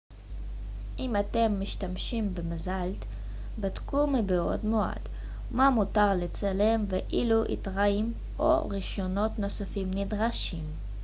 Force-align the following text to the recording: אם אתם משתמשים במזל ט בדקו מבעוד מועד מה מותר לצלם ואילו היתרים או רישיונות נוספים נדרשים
אם 0.99 1.15
אתם 1.19 1.59
משתמשים 1.61 2.33
במזל 2.33 2.91
ט 2.99 3.05
בדקו 3.59 4.07
מבעוד 4.07 4.65
מועד 4.65 5.09
מה 5.51 5.69
מותר 5.69 6.13
לצלם 6.15 6.85
ואילו 6.87 7.43
היתרים 7.43 8.13
או 8.39 8.69
רישיונות 8.69 9.39
נוספים 9.39 9.91
נדרשים 9.93 10.63